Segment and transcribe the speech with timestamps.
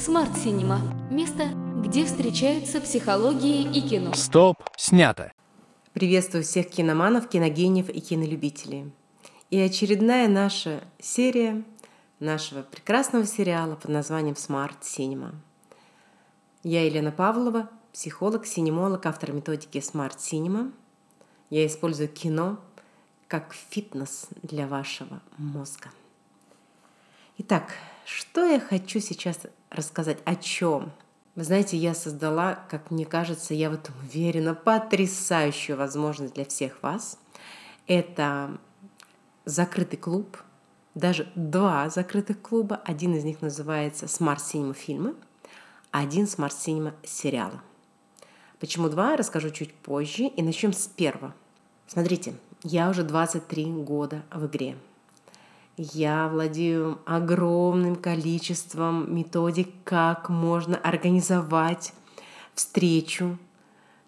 [0.00, 1.48] Смарт Синема– место,
[1.84, 4.14] где встречаются психологии и кино.
[4.14, 5.30] Стоп, снято.
[5.92, 8.92] Приветствую всех киноманов, киногениев и кинолюбителей.
[9.50, 11.62] И очередная наша серия
[12.18, 15.34] нашего прекрасного сериала под названием Smart Cinema.
[16.62, 20.72] Я Елена Павлова, психолог, синемолог, автор методики Smart Cinema.
[21.50, 22.58] Я использую кино
[23.28, 25.90] как фитнес для вашего мозга.
[27.42, 27.72] Итак,
[28.04, 29.38] что я хочу сейчас
[29.70, 30.18] рассказать?
[30.26, 30.92] О чем?
[31.36, 36.82] Вы знаете, я создала, как мне кажется, я в этом уверена, потрясающую возможность для всех
[36.82, 37.18] вас.
[37.86, 38.58] Это
[39.46, 40.36] закрытый клуб,
[40.94, 42.76] даже два закрытых клуба.
[42.84, 45.14] Один из них называется Smart Cinema фильмы,
[45.92, 47.58] а один Smart Cinema сериалы.
[48.58, 50.24] Почему два, расскажу чуть позже.
[50.24, 51.34] И начнем с первого.
[51.86, 52.34] Смотрите,
[52.64, 54.76] я уже 23 года в игре.
[55.76, 61.92] Я владею огромным количеством методик, как можно организовать
[62.54, 63.38] встречу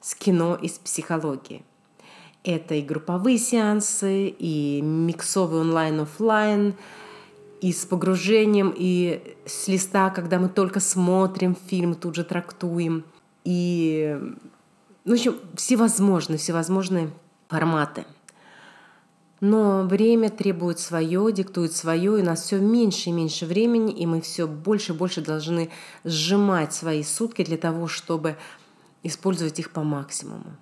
[0.01, 1.65] с кино из психологии.
[2.45, 6.75] Это и групповые сеансы, и миксовый онлайн-офлайн,
[7.61, 13.05] и с погружением, и с листа, когда мы только смотрим фильм, тут же трактуем.
[13.45, 14.19] И,
[15.05, 17.11] ну, в общем, всевозможные, всевозможные
[17.49, 18.05] форматы–
[19.43, 24.07] но время требует свое, диктует свое, и у нас все меньше и меньше времени, и
[24.07, 25.69] мы все больше и больше должны
[26.05, 28.37] сжимать свои сутки для того, чтобы
[29.03, 30.57] использовать их по максимуму.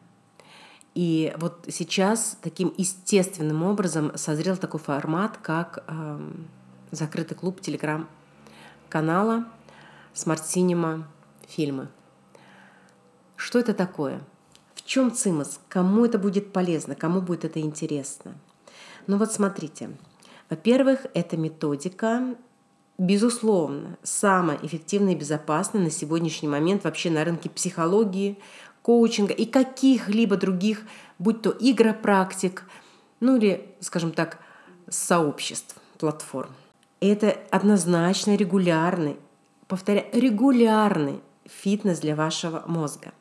[0.95, 6.31] И вот сейчас таким естественным образом созрел такой формат, как э,
[6.91, 9.45] закрытый клуб телеграм-канала
[10.14, 11.05] Smart Cinema
[11.47, 11.89] фильмы.
[13.36, 14.23] Что это такое?
[14.75, 15.61] В чем цимус?
[15.69, 16.95] Кому это будет полезно?
[16.95, 18.36] Кому будет это интересно?
[19.11, 19.91] Ну вот смотрите.
[20.50, 22.36] Во-первых, эта методика
[22.97, 28.39] безусловно, самая эффективная и безопасная на сегодняшний момент вообще на рынке психологии,
[28.83, 30.83] коучинга и каких-либо других,
[31.18, 32.62] будь то игропрактик,
[33.18, 34.39] ну или, скажем так,
[34.89, 36.55] сообществ, платформ.
[37.01, 39.17] Это однозначно регулярный,
[39.67, 43.12] повторяю, регулярный фитнес для вашего мозга.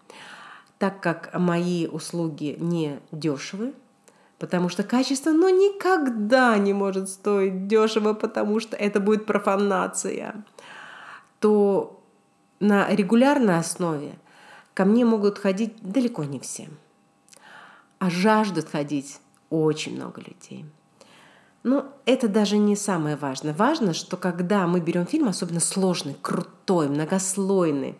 [0.78, 3.74] Так как мои услуги не дешевые,
[4.40, 10.44] Потому что качество, ну, никогда не может стоить дешево, потому что это будет профанация.
[11.40, 12.02] То
[12.62, 14.18] на регулярной основе
[14.74, 16.70] ко мне могут ходить далеко не все.
[18.00, 19.20] А жаждут ходить
[19.50, 20.66] очень много людей.
[21.64, 23.54] Но это даже не самое важное.
[23.54, 27.98] Важно, что когда мы берем фильм, особенно сложный, крутой, многослойный,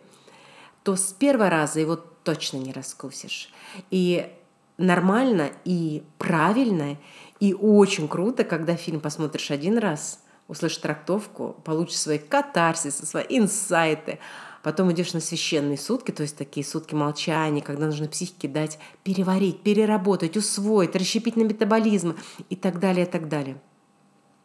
[0.82, 3.52] то с первого раза его точно не раскусишь.
[3.90, 4.32] И
[4.80, 6.96] нормально и правильно,
[7.38, 14.18] и очень круто, когда фильм посмотришь один раз, услышишь трактовку, получишь свои катарсисы, свои инсайты,
[14.62, 19.62] потом идешь на священные сутки, то есть такие сутки молчания, когда нужно психике дать переварить,
[19.62, 22.16] переработать, усвоить, расщепить на метаболизм
[22.48, 23.60] и так далее, и так далее.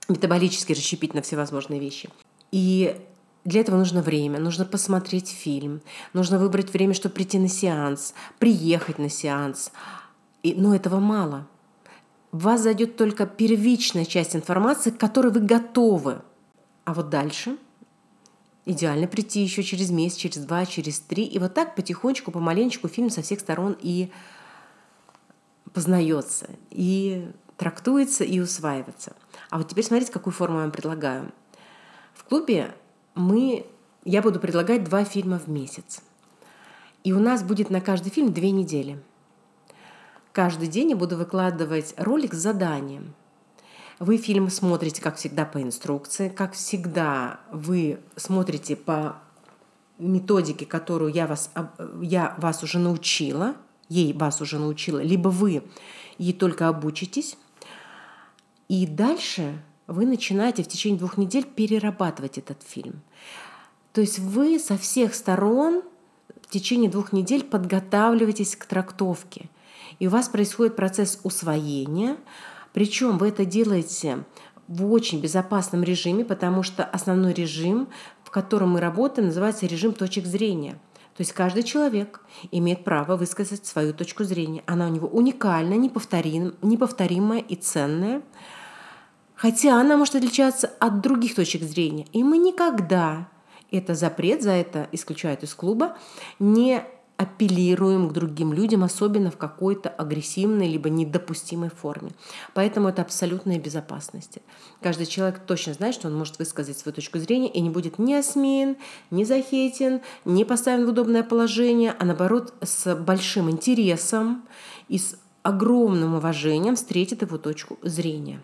[0.08, 2.10] Метаболически расщепить на всевозможные вещи.
[2.52, 2.96] И
[3.44, 5.82] для этого нужно время, нужно посмотреть фильм,
[6.14, 9.72] нужно выбрать время, чтобы прийти на сеанс, приехать на сеанс,
[10.46, 11.48] и, но этого мало.
[12.32, 16.22] В вас зайдет только первичная часть информации, к которой вы готовы.
[16.84, 17.58] А вот дальше
[18.66, 21.24] идеально прийти еще через месяц, через два, через три.
[21.24, 24.12] И вот так потихонечку, помаленечку фильм со всех сторон и
[25.74, 27.28] познается, и
[27.58, 29.16] трактуется, и усваивается.
[29.50, 31.32] А вот теперь смотрите, какую форму я вам предлагаю.
[32.14, 32.76] В клубе
[33.16, 33.66] мы,
[34.04, 36.04] я буду предлагать два фильма в месяц.
[37.04, 39.02] И у нас будет на каждый фильм две недели–
[40.36, 43.14] Каждый день я буду выкладывать ролик с заданием.
[44.00, 46.28] Вы фильм смотрите, как всегда, по инструкции.
[46.28, 49.16] Как всегда, вы смотрите по
[49.98, 51.52] методике, которую я вас,
[52.02, 53.56] я вас уже научила,
[53.88, 55.64] ей вас уже научила, либо вы
[56.18, 57.38] ей только обучитесь.
[58.68, 63.00] И дальше вы начинаете в течение двух недель перерабатывать этот фильм.
[63.94, 65.82] То есть вы со всех сторон
[66.42, 69.50] в течение двух недель подготавливаетесь к трактовке
[70.00, 72.18] и у вас происходит процесс усвоения,
[72.74, 74.24] причем вы это делаете
[74.68, 77.88] в очень безопасном режиме, потому что основной режим,
[78.24, 80.80] в котором мы работаем, называется режим точек зрения.
[81.16, 82.22] То есть каждый человек
[82.52, 84.64] имеет право высказать свою точку зрения.
[84.66, 88.22] Она у него уникальная, неповторим, неповторимая и ценная.
[89.36, 92.06] Хотя она может отличаться от других точек зрения.
[92.12, 93.30] И мы никогда,
[93.72, 95.98] это запрет, за это исключают из клуба,
[96.40, 96.84] не
[97.18, 102.12] апеллируем к другим людям, особенно в какой-то агрессивной либо недопустимой форме.
[102.54, 104.40] Поэтому это абсолютная безопасность.
[104.82, 108.14] Каждый человек точно знает, что он может высказать свою точку зрения и не будет ни
[108.14, 108.76] осмеян,
[109.12, 114.44] ни захейтен, не поставлен в удобное положение, а наоборот с большим интересом
[114.90, 118.42] и с огромным уважением встретит его точку зрения.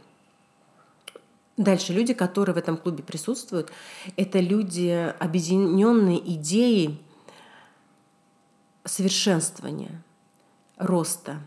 [1.58, 3.72] Дальше люди, которые в этом клубе присутствуют,
[4.16, 7.00] это люди, объединенные идеей
[8.84, 10.04] совершенствования,
[10.78, 11.42] роста,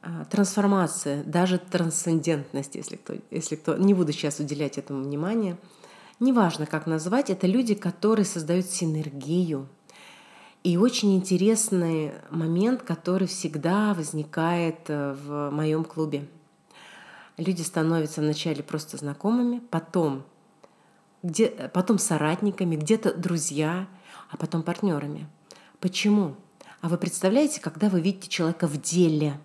[0.00, 5.58] а, трансформации, даже трансцендентности, если кто, если кто, не буду сейчас уделять этому внимания.
[6.20, 9.68] Неважно, как назвать, это люди, которые создают синергию,
[10.64, 16.28] и очень интересный момент, который всегда возникает э, в моем клубе.
[17.36, 20.24] Люди становятся вначале просто знакомыми, потом,
[21.22, 23.86] где, потом соратниками, где-то друзья,
[24.30, 25.28] а потом партнерами.
[25.80, 26.34] Почему?
[26.80, 29.38] А вы представляете, когда вы видите человека в деле,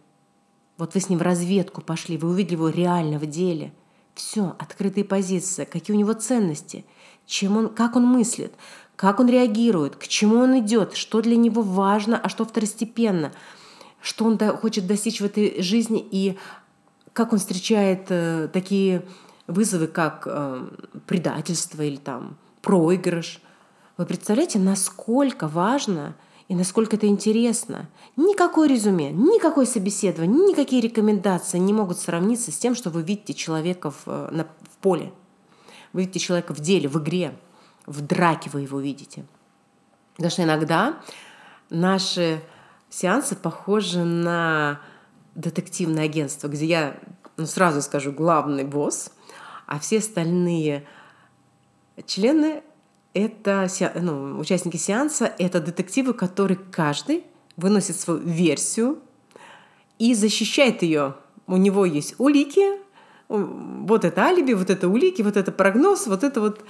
[0.78, 3.74] вот вы с ним в разведку пошли, вы увидели его реально в деле,
[4.16, 6.86] все, открытые позиции, какие у него ценности,
[7.26, 8.54] чем он, как он мыслит,
[8.96, 13.32] как он реагирует, к чему он идет, что для него важно, а что второстепенно,
[14.02, 16.38] что он хочет достичь в этой жизни и
[17.14, 19.06] как он встречает э, такие
[19.48, 20.68] вызовы, как э,
[21.06, 23.42] предательство или там проигрыш.
[23.98, 26.16] Вы представляете, насколько важно
[26.48, 27.90] и насколько это интересно.
[28.16, 33.92] Никакое резюме, никакое собеседование, никакие рекомендации не могут сравниться с тем, что вы видите человека
[33.92, 35.12] в, э, на, в поле.
[35.94, 37.34] Вы видите человека в деле, в игре
[37.86, 39.26] в драке вы его видите.
[40.16, 41.00] Потому что иногда
[41.70, 42.42] наши
[42.90, 44.80] сеансы похожи на
[45.36, 47.00] детективное агентство, где я,
[47.38, 49.12] ну, сразу скажу, главный босс,
[49.66, 50.86] а все остальные
[52.06, 52.64] члены
[53.14, 57.24] это ну, участники сеанса, это детективы, которые каждый
[57.56, 59.00] выносит свою версию
[60.00, 61.16] и защищает ее.
[61.48, 62.80] У него есть улики,
[63.30, 66.64] вот это алиби, вот это улики, вот это прогноз, вот это вот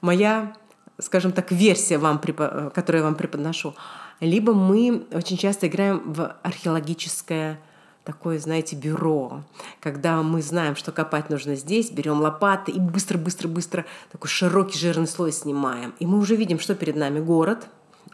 [0.00, 0.54] моя,
[0.98, 3.74] скажем так, версия, вам, которую я вам преподношу.
[4.20, 7.60] Либо мы очень часто играем в археологическое
[8.04, 9.42] такое, знаете, бюро,
[9.80, 15.32] когда мы знаем, что копать нужно здесь, берем лопаты и быстро-быстро-быстро такой широкий жирный слой
[15.32, 15.94] снимаем.
[15.98, 17.66] И мы уже видим, что перед нами город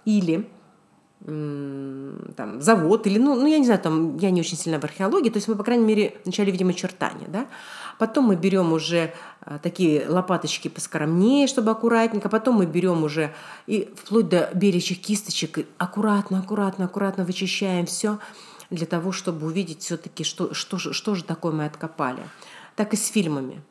[0.04, 0.48] или
[1.26, 5.28] там, завод, или, ну, ну, я не знаю, там, я не очень сильно в археологии,
[5.28, 7.46] то есть мы, по крайней мере, вначале видим очертания, да,
[7.98, 13.34] потом мы берем уже а, такие лопаточки поскромнее, чтобы аккуратненько, потом мы берем уже
[13.66, 18.18] и вплоть до белящих кисточек, аккуратно, аккуратно, аккуратно вычищаем все
[18.70, 22.22] для того, чтобы увидеть все-таки, что, что, что же такое мы откопали.
[22.76, 23.62] Так и с фильмами.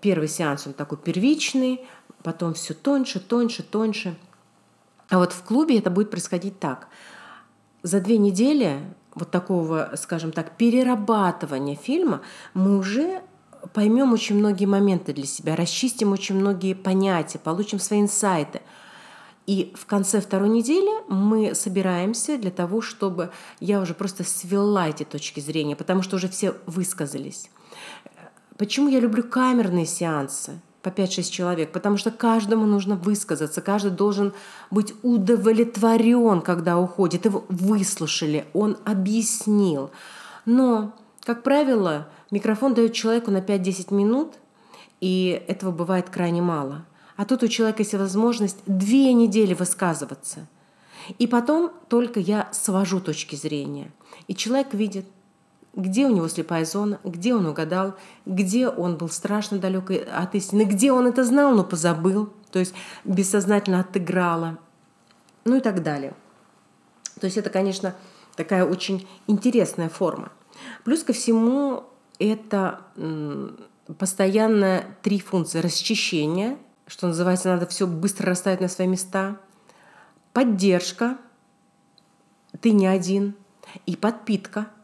[0.00, 1.84] Первый сеанс, он такой первичный,
[2.22, 4.16] потом все тоньше, тоньше, тоньше–
[5.12, 6.88] а вот в клубе это будет происходить так.
[7.82, 8.80] За две недели
[9.14, 12.22] вот такого, скажем так, перерабатывания фильма
[12.54, 13.20] мы уже
[13.74, 18.62] поймем очень многие моменты для себя, расчистим очень многие понятия, получим свои инсайты.
[19.46, 23.30] И в конце второй недели мы собираемся для того, чтобы
[23.60, 27.50] я уже просто свела эти точки зрения, потому что уже все высказались.
[28.56, 30.60] Почему я люблю камерные сеансы?
[30.82, 34.32] по 5-6 человек, потому что каждому нужно высказаться, каждый должен
[34.70, 37.24] быть удовлетворен, когда уходит.
[37.24, 39.90] Его выслушали, он объяснил.
[40.44, 40.92] Но,
[41.22, 44.34] как правило, микрофон дает человеку на 5-10 минут,
[45.00, 46.84] и этого бывает крайне мало.
[47.22, 50.48] А тут у человека есть возможность две недели высказываться.
[51.20, 53.92] И потом только я свожу точки зрения.
[54.26, 55.06] И человек видит–
[55.74, 57.94] где у него слепая зона, где он угадал,
[58.26, 62.74] где он был страшно далек от истины, где он это знал, но позабыл, то есть
[63.04, 64.58] бессознательно отыграло,
[65.44, 66.14] ну и так далее.
[67.20, 67.94] То есть это, конечно,
[68.34, 70.32] такая очень интересная форма.
[70.82, 71.84] Плюс ко всему
[72.18, 72.80] это
[73.96, 75.60] постоянно три функции.
[75.60, 76.58] Расчищение,
[76.92, 79.38] что называется, надо все быстро расставить на свои места.
[80.32, 81.16] Поддержка,
[82.60, 83.34] ты не один.
[83.86, 84.68] И подпитка–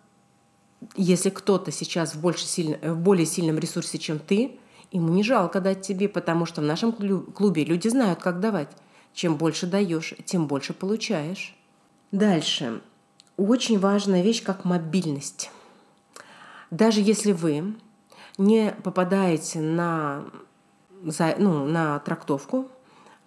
[0.97, 4.59] если кто-то сейчас в, больше сильно, в более сильном ресурсе, чем ты,
[4.91, 8.71] ему не жалко дать тебе, потому что в нашем клубе люди знают, как давать.
[9.13, 11.57] Чем больше даешь, тем больше получаешь.
[12.13, 12.81] Дальше.
[13.37, 15.51] Очень важная вещь, как мобильность.
[16.71, 17.75] Даже если вы
[18.37, 20.25] не попадаете на,
[21.03, 22.69] ну, на трактовку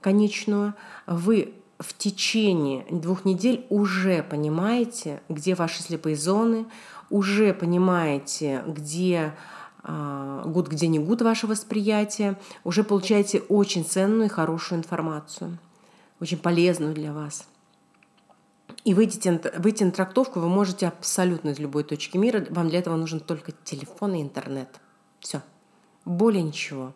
[0.01, 0.73] конечную,
[1.07, 6.65] вы в течение двух недель уже понимаете, где ваши слепые зоны,
[7.09, 9.33] уже понимаете, где
[9.83, 15.57] а, гуд, где не гуд ваше восприятие, уже получаете очень ценную и хорошую информацию,
[16.19, 17.47] очень полезную для вас.
[18.83, 22.45] И выйти, выйти на трактовку вы можете абсолютно из любой точки мира.
[22.49, 24.79] Вам для этого нужен только телефон и интернет.
[25.19, 25.41] Все.
[26.05, 26.93] Более ничего.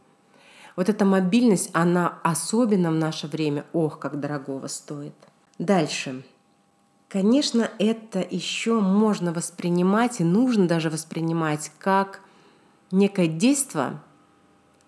[0.76, 5.14] Вот эта мобильность, она особенно в наше время, ох, как дорогого стоит.
[5.58, 6.24] Дальше.
[7.08, 12.22] Конечно, это еще можно воспринимать и нужно даже воспринимать как
[12.92, 14.00] некое действие,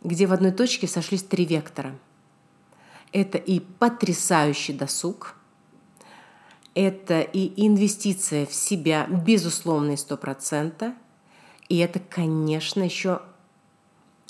[0.04, 1.96] где в одной точке сошлись три вектора.
[3.14, 5.36] Это и потрясающий досуг,
[6.76, 9.08] это и инвестиция в себя,
[9.96, 10.94] сто процента,
[11.70, 13.22] и это, конечно, еще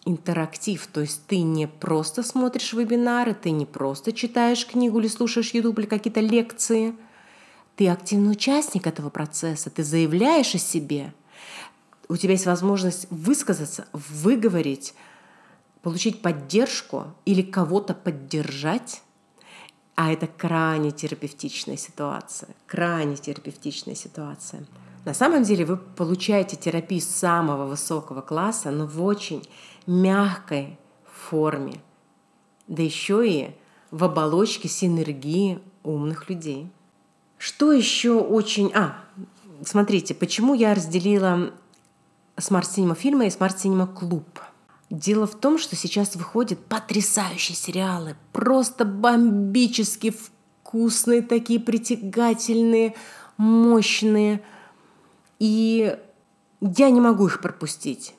[0.06, 5.54] интерактив, то есть ты не просто смотришь вебинары, ты не просто читаешь книгу или слушаешь
[5.54, 6.96] YouTube или какие-то лекции,
[7.76, 11.14] ты активный участник этого процесса, ты заявляешь о себе,
[12.10, 14.94] у тебя есть возможность высказаться, выговорить,
[15.82, 19.02] получить поддержку или кого-то поддержать,
[19.96, 24.66] а это крайне терапевтичная ситуация, крайне терапевтичная ситуация.
[25.08, 29.42] На самом деле вы получаете терапию самого высокого класса, но в очень
[29.86, 31.76] мягкой форме,
[32.68, 33.56] да еще и
[33.90, 36.70] в оболочке синергии умных людей.
[37.38, 38.70] Что еще очень...
[38.76, 38.98] А,
[39.64, 41.54] смотрите, почему я разделила
[42.38, 44.42] smart cinema фильма и smart cinema клуб.
[44.90, 50.14] Дело в том, что сейчас выходят потрясающие сериалы, просто бомбически
[50.64, 52.94] вкусные, такие притягательные,
[53.38, 54.44] мощные.
[55.40, 55.96] И
[56.62, 58.14] я не могу их пропустить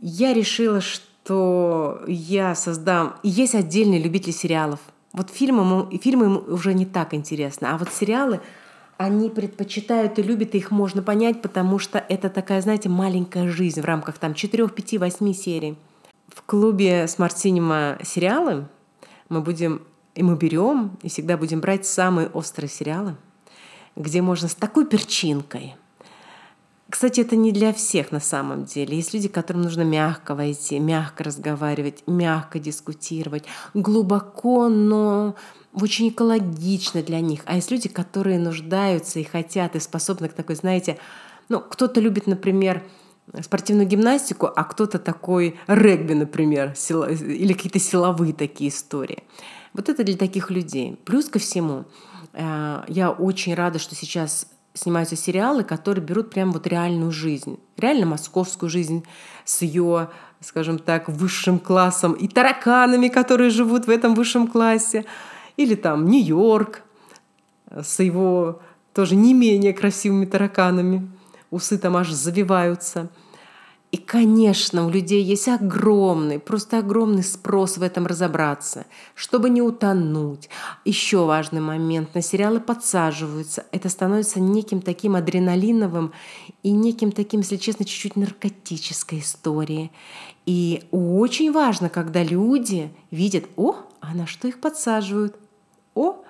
[0.00, 3.16] я решила, что я создам...
[3.22, 4.80] Есть отдельные любители сериалов.
[5.12, 8.40] Вот фильмы, фильмы им уже не так интересно, а вот сериалы,
[8.96, 13.80] они предпочитают и любят, и их можно понять, потому что это такая, знаете, маленькая жизнь
[13.80, 15.76] в рамках там 4, 5, 8 серий.
[16.28, 18.68] В клубе Smart Cinema сериалы
[19.28, 19.82] мы будем,
[20.14, 23.16] и мы берем, и всегда будем брать самые острые сериалы,
[24.00, 25.76] где можно с такой перчинкой–
[26.90, 28.96] кстати, это не для всех на самом деле.
[28.96, 35.36] Есть люди, которым нужно мягко войти, мягко разговаривать, мягко дискутировать, глубоко, но
[35.72, 37.42] очень экологично для них.
[37.44, 40.98] А есть люди, которые нуждаются и хотят, и способны к такой, знаете,
[41.48, 42.82] ну, кто-то любит, например,
[43.40, 49.22] спортивную гимнастику, а кто-то такой регби, например, сила, или какие-то силовые такие истории.
[49.74, 50.98] Вот это для таких людей.
[51.04, 51.84] Плюс ко всему,
[52.34, 58.70] я очень рада, что сейчас снимаются сериалы, которые берут прям вот реальную жизнь, реально московскую
[58.70, 59.04] жизнь
[59.44, 60.10] с ее,
[60.40, 65.04] скажем так, высшим классом и тараканами, которые живут в этом высшем классе,
[65.56, 66.82] или там Нью-Йорк
[67.70, 68.60] с его
[68.94, 71.10] тоже не менее красивыми тараканами,
[71.50, 73.08] усы там аж завиваются–
[73.92, 80.48] и, конечно, у людей есть огромный, просто огромный спрос в этом разобраться, чтобы не утонуть.
[80.84, 82.14] Еще важный момент.
[82.14, 83.66] На сериалы подсаживаются.
[83.72, 86.12] Это становится неким таким адреналиновым
[86.62, 89.90] и неким таким, если честно, чуть-чуть наркотической историей.
[90.46, 95.34] И очень важно, когда люди видят, о, а на что их подсаживают?
[95.96, 96.22] О,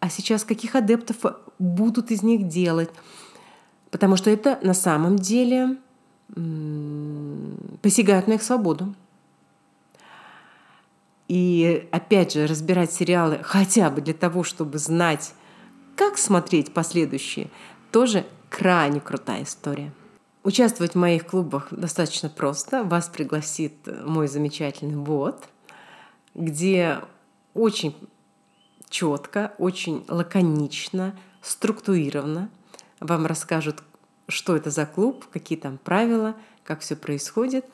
[0.00, 1.16] а сейчас каких адептов
[1.60, 2.90] будут из них делать?
[3.92, 5.76] Потому что это на самом деле
[6.34, 8.94] посягают на их свободу.
[11.28, 15.32] И опять же, разбирать сериалы хотя бы для того, чтобы знать,
[15.96, 17.50] как смотреть последующие,
[17.92, 19.92] тоже крайне крутая история.
[20.42, 22.84] Участвовать в моих клубах достаточно просто.
[22.84, 23.74] Вас пригласит
[24.04, 25.48] мой замечательный бот,
[26.34, 27.00] где
[27.54, 27.96] очень
[28.90, 32.50] четко, очень лаконично, структурированно
[33.00, 33.82] вам расскажут,
[34.28, 37.64] что это за клуб, какие там правила, как все происходит.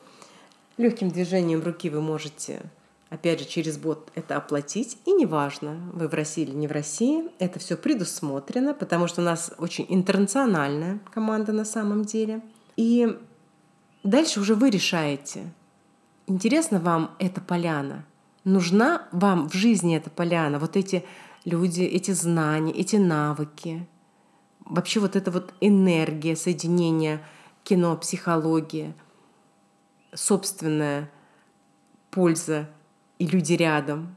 [0.77, 2.61] Легким движением руки вы можете,
[3.09, 4.97] опять же, через бот это оплатить.
[5.05, 9.25] И неважно, вы в России или не в России, это все предусмотрено, потому что у
[9.25, 12.41] нас очень интернациональная команда на самом деле.
[12.75, 13.17] И
[14.03, 15.51] дальше уже вы решаете,
[16.27, 18.05] интересна вам эта поляна,
[18.43, 21.05] нужна вам в жизни эта поляна, вот эти
[21.45, 23.87] люди, эти знания, эти навыки,
[24.71, 27.21] вообще вот эта вот энергия соединения
[27.63, 28.95] кино, психология,
[30.13, 31.11] собственная
[32.09, 32.69] польза
[33.19, 34.15] и люди рядом.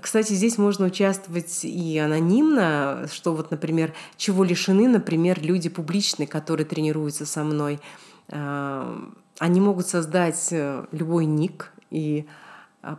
[0.00, 6.66] Кстати, здесь можно участвовать и анонимно, что вот, например, чего лишены, например, люди публичные, которые
[6.66, 7.80] тренируются со мной.
[8.28, 9.08] А,
[9.38, 12.26] они могут создать э, любой ник и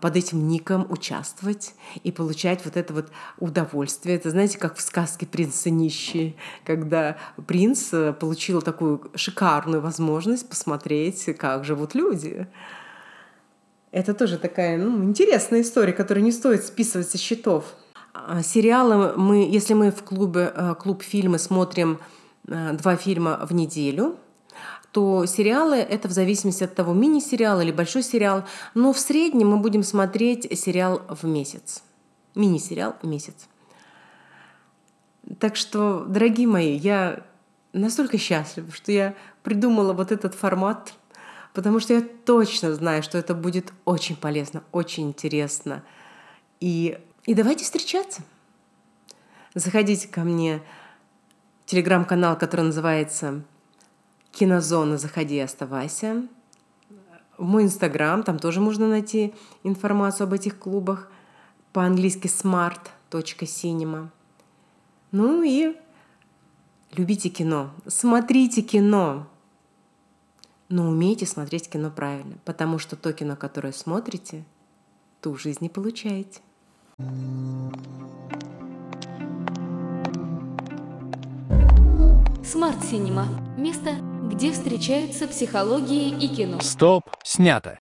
[0.01, 3.07] под этим ником участвовать и получать вот это вот
[3.39, 4.15] удовольствие.
[4.15, 10.49] Это знаете, как в сказке «Принц и нищий», когда принц э, получил такую шикарную возможность
[10.49, 12.47] посмотреть, как живут люди.
[13.91, 17.75] Это тоже такая ну, интересная история, которая не стоит списывать со счетов.
[18.13, 21.99] А, сериалы мы, если мы в клубе э, клуб фильмы смотрим
[22.47, 24.17] э, два фильма в неделю,
[24.95, 29.57] то сериалы это в зависимости от того, мини-сериал или большой сериал, но в среднем мы
[29.57, 31.83] будем смотреть сериал в месяц.
[32.33, 33.49] Мини-сериал месяц.
[35.37, 37.25] Так что, дорогие мои, я
[37.73, 40.93] настолько счастлива, что я придумала вот этот формат,
[41.53, 45.83] потому что я точно знаю, что это будет очень полезно, очень интересно.
[46.61, 48.21] И, и давайте встречаться.
[49.55, 50.61] Заходите ко мне
[51.65, 53.43] в телеграм-канал, который называется
[54.35, 56.27] Кинозона, заходи, оставайся.
[57.37, 61.09] Мой инстаграм, там тоже можно найти информацию об этих клубах.
[61.71, 64.09] По-английски smart.cinema.
[65.11, 65.77] Ну и
[66.91, 69.27] любите кино, смотрите кино.
[70.67, 74.43] Но умейте смотреть кино правильно, потому что то кино, которое смотрите,
[75.21, 76.41] ту жизнь не получаете.
[82.45, 83.27] Смарт Синема.
[83.57, 83.95] Место,
[84.29, 86.59] где встречаются психология и кино.
[86.61, 87.73] Стоп, снято.